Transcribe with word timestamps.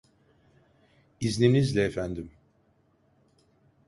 İzninizle 1.19 1.83
efendim. 1.83 2.31